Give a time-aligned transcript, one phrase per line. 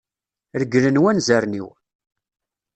[0.59, 1.67] Reglen wanzaren-iw.